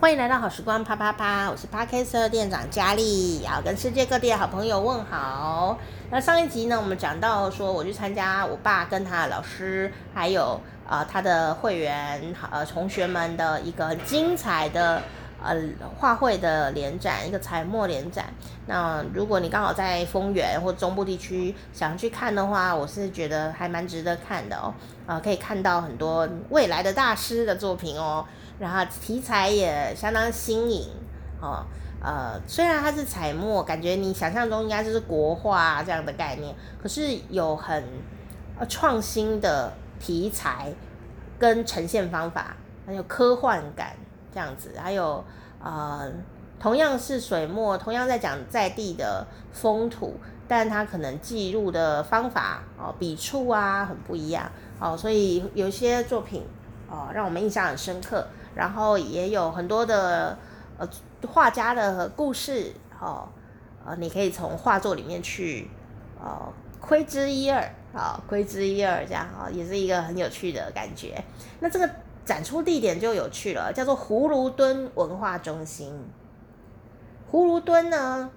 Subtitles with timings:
[0.00, 5.76] 欢迎来到好时光啪啪啪，我是 Podcast 店长佳丽，要跟世界各地的好朋友问好。
[6.08, 15.02] 那上一集呢，我们讲到说，我去参加我爸跟他的老师，还有呃他的会员呃同学们的一个精彩的
[15.42, 15.56] 呃
[15.98, 18.26] 画会的联展，一个彩墨联展。
[18.66, 24.72] 那如果你刚好在丰原或中部地区想去看的话，我是觉得还蛮值得看的哦。
[25.06, 28.24] 啊、可以看到很多未来的大师的作品哦。
[28.58, 30.88] 然后题材也相当新颖
[31.40, 31.64] 哦，
[32.02, 37.84] 呃，虽然它是彩墨，感觉你想象中应该就是国画这样的概念，可是有很
[38.58, 40.72] 呃创新的题材
[41.38, 43.96] 跟呈现方法，还有科幻感
[44.34, 45.24] 这样子，还有
[45.62, 46.10] 呃
[46.58, 50.16] 同样是水墨，同样在讲在地的风土，
[50.48, 54.50] 但它可能记录的方法哦，笔触啊很不一样
[54.80, 56.42] 哦，所以有些作品
[56.90, 58.26] 哦让我们印象很深刻。
[58.58, 60.36] 然后也有很多的
[60.78, 60.88] 呃
[61.28, 63.28] 画家的故事哦，
[63.86, 65.70] 呃，你可以从画作里面去
[66.20, 67.62] 呃窥知一二
[67.94, 71.22] 啊，窥知一二这样啊，也是一个很有趣的感觉。
[71.60, 71.88] 那这个
[72.24, 75.94] 展出地点就有趣了，叫做葫芦墩文化中心。
[77.30, 78.28] 葫芦墩呢，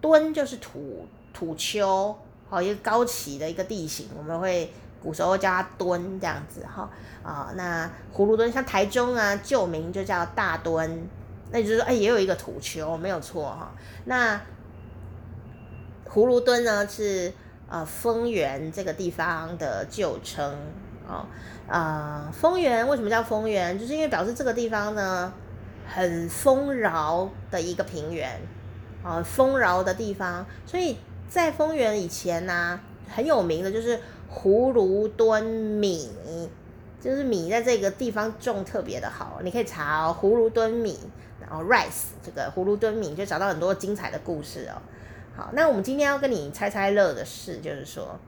[0.00, 2.18] 墩就是土土丘，
[2.50, 4.72] 好一个高起的一个地形，我们会。
[5.00, 6.90] 古时候叫它墩这样子哈
[7.22, 11.08] 啊，那葫芦墩像台中啊旧名就叫大墩，
[11.52, 13.70] 那就是说哎也有一个土丘没有错哈。
[14.06, 14.40] 那
[16.10, 17.32] 葫芦墩呢是
[17.68, 20.52] 呃丰原这个地方的旧称
[21.06, 21.24] 哦
[21.68, 23.78] 啊丰原为什么叫丰原？
[23.78, 25.32] 就是因为表示这个地方呢
[25.86, 28.40] 很丰饶的一个平原
[29.04, 34.00] 啊丰饶的地方，所以在丰原以前呢、很有名的就是。
[34.32, 36.10] 葫芦墩米，
[37.00, 40.98] 就是米在这个地方种特别的好，你可以查哦，葫芦墩米，
[41.40, 44.76] 然后 rice 这个葫芦墩米就找到很多精彩的故事哦。
[45.36, 48.18] 好，那我们今天要跟你猜猜乐的事，就是说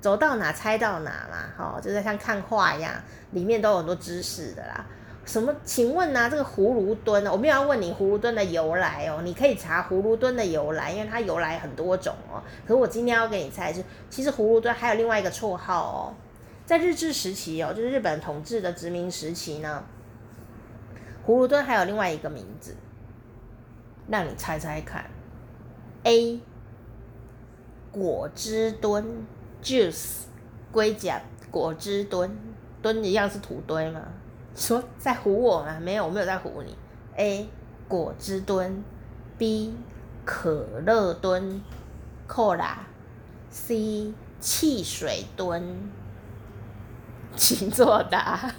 [0.00, 2.92] 走到哪猜到哪嘛，好，就是像看画一样，
[3.30, 4.84] 里面都有很多知识的啦。
[5.26, 5.52] 什么？
[5.64, 6.30] 请问、啊？
[6.30, 7.26] 这个葫芦墩？
[7.26, 12.40] 我没有要问你葫芦墩的由来哦，你可以查葫芦墩的由来，因为它由来很多种哦。
[12.64, 16.14] 可是我今天要给你猜是，其实葫芦墩还有另外一个绰号哦，
[16.64, 19.82] 在日治时期哦，就是日本统治的殖民时期呢，
[21.26, 22.76] 葫芦墩还有另外一个名字，
[24.08, 25.04] 让你猜猜看。
[26.04, 26.40] A
[27.90, 29.26] 果汁墩
[29.60, 30.20] ，juice，
[30.70, 31.20] 龟甲
[31.50, 32.30] 果汁墩，
[32.80, 34.02] 墩一样是土堆嘛？
[34.56, 35.78] 说在唬我吗？
[35.80, 36.74] 没有，我没有在唬你。
[37.14, 37.48] A
[37.86, 38.82] 果汁蹲
[39.38, 39.74] ，B
[40.24, 41.62] 可乐蹲
[42.26, 45.62] ，Cola，C 汽水蹲，
[47.36, 48.50] 请作答。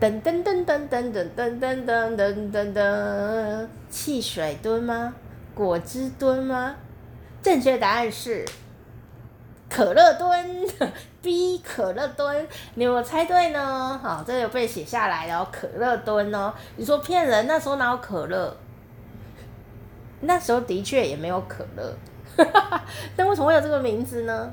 [0.00, 5.14] 噔噔噔噔噔噔噔噔噔噔噔噔，汽水蹲吗？
[5.54, 6.76] 果汁蹲吗？
[7.40, 8.44] 正确答案是。
[9.68, 10.66] 可乐蹲
[11.20, 14.00] ，B 可乐蹲，你有没有猜对呢？
[14.02, 16.52] 好，这有被写下来哦，可乐蹲哦。
[16.76, 18.56] 你说骗人，那时候哪有可乐？
[20.20, 21.94] 那时候的确也没有可乐，
[23.14, 24.50] 但为什么会有这个名字呢？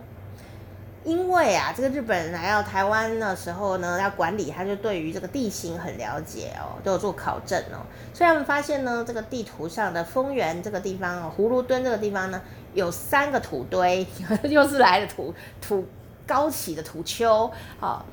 [1.06, 7.86] 因为啊，这个日本人来到台湾的时候呢，要管理，他就对于这个地形很了解哦，都有做考证哦。
[8.12, 12.42] 所以他们发现呢，这个地图上的丰原这个地方哦，葫芦墩这个地方呢，
[12.74, 14.08] 有三个土堆，
[14.44, 15.88] 又是来的土土
[16.26, 18.06] 高起的土丘，好、哦，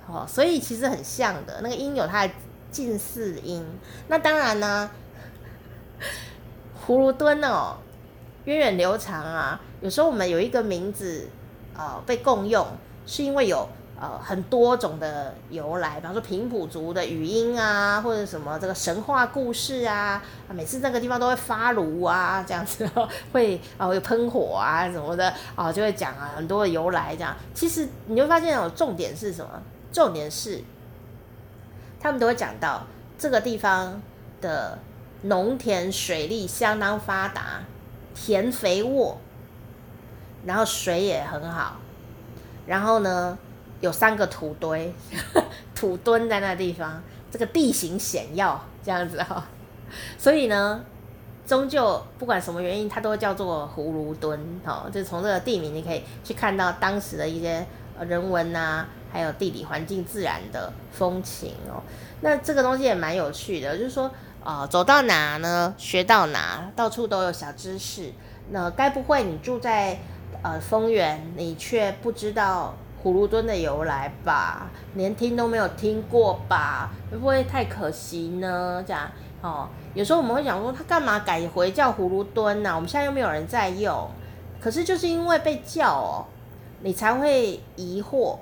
[0.06, 2.32] 哦，所以其实很像的，那个音有它的
[2.70, 3.66] 近似音。
[4.06, 4.88] 那当然呢，
[6.86, 7.78] 葫芦墩哦，
[8.44, 9.60] 源远流长啊。
[9.80, 11.28] 有时候我们有一个名字。
[11.74, 12.66] 呃，被共用
[13.06, 13.68] 是因为有
[14.00, 22.88] 呃很多种的由来，比方说平埔族的语音啊，或者什么这个神话故事啊，每次那个地方都会发炉啊，这样子
[23.32, 27.36] 会啊会喷火啊什么的啊，就会讲啊很多的由来这样。
[27.54, 29.50] 其实你会发现有重点是什么？
[29.92, 30.62] 重点是
[32.00, 32.86] 他们都会讲到
[33.18, 34.00] 这个地方
[34.40, 34.78] 的
[35.22, 37.60] 农田水利相当发达，
[38.14, 39.18] 田肥沃。
[40.44, 41.76] 然后水也很好，
[42.66, 43.36] 然后呢，
[43.80, 44.92] 有三个土堆，
[45.74, 49.44] 土墩在那地方，这个地形险要这样子哈、
[50.16, 50.84] 所以呢，
[51.46, 54.90] 终究不管什么原因，它都会叫做葫芦墩哈、哦。
[54.90, 57.66] 就从这个地名，你可以去看到当时的一些
[58.00, 61.82] 人文啊，还有地理环境、自然的风情哦。
[62.20, 64.10] 那这个东西也蛮有趣的，就是说，
[64.44, 68.12] 呃，走到哪呢，学到哪，到处都有小知识。
[68.50, 69.98] 那该不会你住在
[70.42, 74.68] 呃丰原，你却不知道葫芦墩的由来吧？
[74.94, 76.90] 连听都没有听过吧？
[77.10, 78.82] 会不会太可惜呢？
[78.86, 79.08] 这样
[79.40, 84.08] 哦，有时候我们会想说，他干嘛改回叫葫芦墩呢、我们现在又没有人在用，
[84.60, 86.24] 可是就是因为被叫哦，
[86.80, 88.36] 你才会疑惑。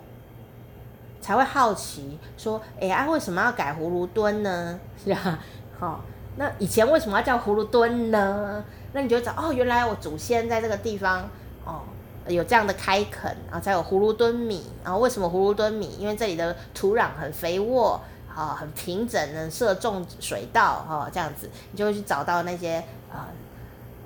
[1.22, 4.80] 才会好奇说，哎、欸，啊，为什么要改葫芦墩呢？
[5.04, 5.38] 是吧？
[5.78, 6.00] 好，
[6.36, 8.64] 那以前为什么要叫葫芦墩呢？
[8.94, 11.28] 那你就找哦，原来我祖先在这个地方
[11.64, 11.82] 哦，
[12.26, 14.64] 有这样的开垦，然后才有葫芦墩米。
[14.84, 15.96] 然后为什么葫芦墩米？
[15.98, 18.00] 因为这里的土壤很肥沃，
[18.34, 23.28] 啊、很平整，能设种水稻，哈、哦，这样子，你就会去找到那些啊、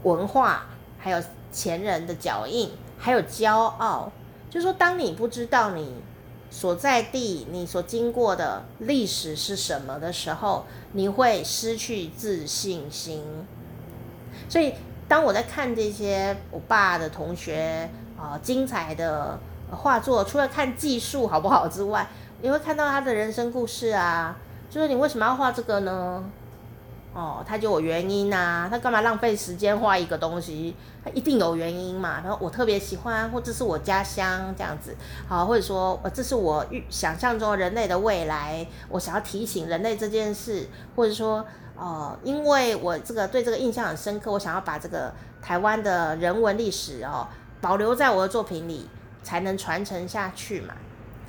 [0.02, 0.66] 文化，
[0.98, 1.22] 还有
[1.52, 4.10] 前人的脚印，还有骄傲。
[4.50, 5.94] 就说，当你不知道你。
[6.50, 13.24] 所在地，你所经过的历史是什么的时候，你会失去自信心。
[14.48, 14.72] 所以，
[15.08, 19.38] 当我在看这些我爸的同学啊、精彩的
[19.70, 22.06] 画作，除了看技术好不好之外，
[22.40, 24.36] 你会看到他的人生故事啊，
[24.70, 26.24] 就是你为什么要画这个呢？
[27.14, 30.74] 哦，他就有原因呐、啊，他干嘛浪费时间画一个东西？
[31.04, 32.20] 他一定有原因嘛。
[32.24, 34.96] 然后我特别喜欢，或者是我家乡这样子，
[35.28, 41.46] 好，或者说，呃，这是我预想象中人类的未来，我想要提醒人类这件事，或者说，
[41.76, 47.28] 呃，因为我这个对这个印象很深刻，我想要把这个台湾的人文历史哦
[47.60, 48.88] 保留在我的作品里，
[49.22, 50.74] 才能传承下去嘛，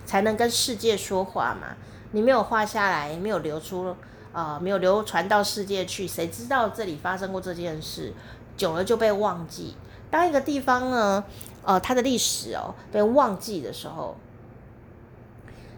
[0.04, 1.76] 才能跟世界说话嘛。
[2.12, 3.96] 你没有画下来，没有留出。
[4.36, 8.14] 啊、没有流传到世界去，谁知道这里发生过这件事？
[8.58, 9.76] 久了就被忘记。
[10.12, 11.24] 当一个地方呢，
[11.64, 14.18] 呃，它的历史哦被忘记的时候，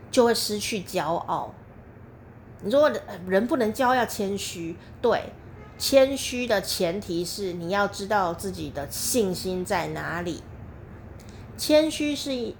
[0.09, 1.53] 就会失去骄傲。
[2.63, 2.91] 你说
[3.27, 4.75] 人不能骄傲，要谦虚。
[5.03, 5.31] 对，
[5.77, 10.41] 谦虚的前提是你要知道自己的信心在哪里。
[11.55, 12.55] 谦虚是，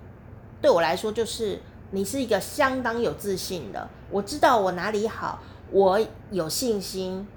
[0.62, 1.60] 对我来说就是
[1.90, 3.90] 你是一个相当有自信的。
[4.12, 5.40] 我知道我哪里好。
[5.72, 6.00] 我
[6.32, 7.28] 有信心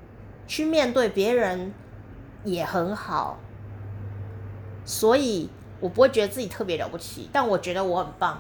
[0.47, 1.73] 去面对别人，
[2.44, 3.38] 也很好，
[4.85, 5.50] 所以
[5.81, 8.38] 我不会觉得自己特别了不起，但我觉得我很棒，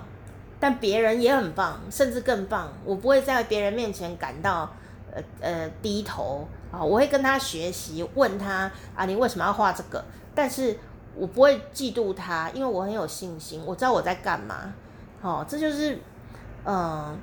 [0.60, 2.72] 但别人也很棒，甚至更棒。
[2.84, 4.72] 我不会在别人面前感到
[5.12, 10.04] 呃呃低头啊，我会跟他学习，问他啊，你为什么要画这个？
[10.34, 10.78] 但是
[11.16, 14.72] 我不会嫉妒他，因为我很有信心，我知道我在干嘛。
[15.20, 15.98] 哦，这就是
[16.64, 17.18] 嗯、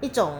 [0.00, 0.34] 一种。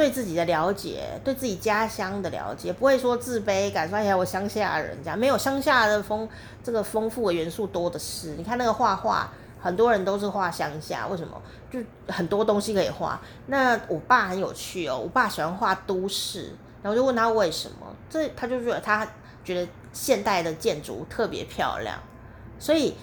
[0.00, 6.26] 对自己的了解，对自己家乡的了解，不会说自卑感，说哎呀，我乡下人家没有乡下的丰
[6.64, 8.28] 这个丰富的元素多的是。
[8.28, 9.30] 你看那个画画，
[9.60, 11.38] 很多人都是画乡下，为什么？
[11.70, 13.20] 就很多东西可以画。
[13.48, 19.06] 那我爸很有趣哦，我爸喜欢画都市，然后就问他为什么，这他就觉得他
[19.44, 21.98] 觉得现代的建筑特别漂亮，
[22.58, 22.94] 所以。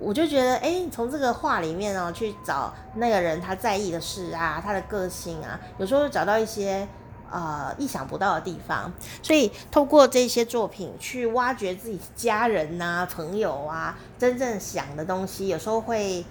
[0.00, 6.86] 我就觉得，哎，从这个画里面哦，去找那个人他在意的事啊，他的个性啊，有时候找到一些
[7.30, 8.92] 呃意想不到的地方。
[9.22, 16.24] 所以透过这些作品去挖掘自己家人呐、朋友啊真正想的东西，有时候会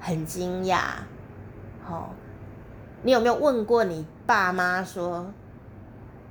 [0.00, 0.80] 很惊讶。
[1.84, 2.08] 好、哦，
[3.02, 5.26] 你有没有问过你爸妈说，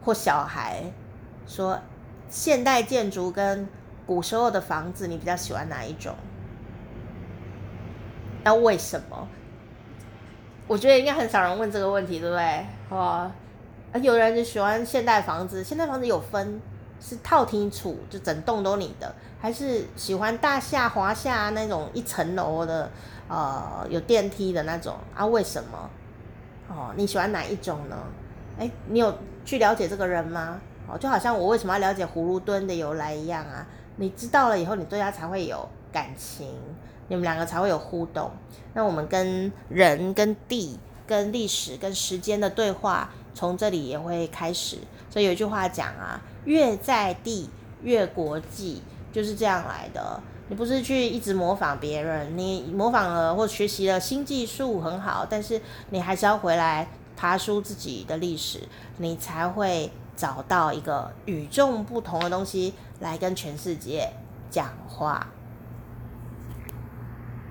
[0.03, 0.91] 或小孩
[1.47, 1.79] 说，
[2.29, 3.65] 现代建筑跟
[4.05, 6.13] 古时候的房子，你比较喜欢哪一种？
[8.43, 9.27] 那为什么？
[10.67, 12.65] 我觉得应该很少人问这个问题，对不对？
[12.89, 13.29] 哦，
[14.01, 16.61] 有人就喜欢现代房子，现代房子有分
[16.99, 22.89] 是套厅处，就整栋都你的，还是喜欢大厦华夏那种一层楼的，
[23.27, 25.25] 呃，有电梯的那种啊？
[25.25, 25.89] 为什么？
[26.69, 27.97] 哦，你喜欢哪一种呢？
[28.57, 30.61] 哎，你有去了解这个人吗？
[30.87, 33.67] 哦，就好像我为什么要了解葫芦墩的由来一样啊？
[33.97, 36.47] 你知道了以后，你对他才会有感情。
[37.11, 38.31] 你们两个才会有互动。
[38.73, 44.77] 那我们跟人、跟地、跟历史、跟时间的对话，从这里也会开始。
[45.09, 47.49] 所以有一句话讲啊，越在地
[47.83, 50.21] 越国际，就是这样来的。
[50.47, 56.87] 你不是去一直模仿别人，你模仿了或学习了新技术很好，但是你还是要回来
[57.17, 58.61] 爬书自己的历史，
[58.99, 64.09] 你才会找到一个与众不同的东西来跟全世界
[64.49, 65.27] 讲话。